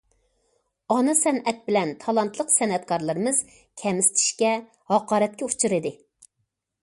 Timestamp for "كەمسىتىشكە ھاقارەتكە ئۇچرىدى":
3.83-5.93